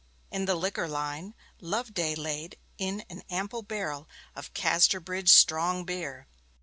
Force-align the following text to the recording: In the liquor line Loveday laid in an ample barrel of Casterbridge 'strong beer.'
In 0.31 0.45
the 0.45 0.55
liquor 0.55 0.87
line 0.87 1.35
Loveday 1.59 2.15
laid 2.15 2.57
in 2.79 3.01
an 3.07 3.21
ample 3.29 3.61
barrel 3.61 4.09
of 4.35 4.51
Casterbridge 4.55 5.29
'strong 5.29 5.83
beer.' 5.83 6.25